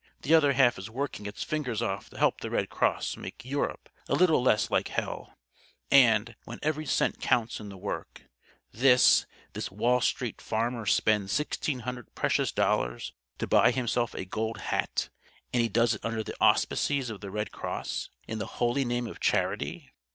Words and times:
The 0.23 0.33
other 0.33 0.53
half 0.53 0.79
is 0.79 0.89
working 0.89 1.27
its 1.27 1.43
fingers 1.43 1.79
off 1.79 2.09
to 2.09 2.17
help 2.17 2.41
the 2.41 2.49
Red 2.49 2.71
Cross 2.71 3.17
make 3.17 3.45
Europe 3.45 3.87
a 4.09 4.15
little 4.15 4.41
less 4.41 4.71
like 4.71 4.87
hell; 4.87 5.37
and, 5.91 6.35
when 6.43 6.57
every 6.63 6.87
cent 6.87 7.21
counts 7.21 7.59
in 7.59 7.69
the 7.69 7.77
work, 7.77 8.23
this 8.71 9.27
this 9.53 9.69
Wall 9.69 10.01
Street 10.01 10.41
Farmer 10.41 10.87
spends 10.87 11.31
sixteen 11.31 11.81
hundred 11.81 12.15
precious 12.15 12.51
dollars 12.51 13.13
to 13.37 13.45
buy 13.45 13.69
himself 13.69 14.15
a 14.15 14.25
Gold 14.25 14.57
Hat; 14.73 15.09
and 15.53 15.61
he 15.61 15.69
does 15.69 15.93
it 15.93 16.03
under 16.03 16.23
the 16.23 16.35
auspices 16.41 17.11
of 17.11 17.21
the 17.21 17.29
Red 17.29 17.51
Cross, 17.51 18.09
in 18.27 18.39
the 18.39 18.47
holy 18.57 18.83
name 18.83 19.05
of 19.05 19.19
charity. 19.19 19.91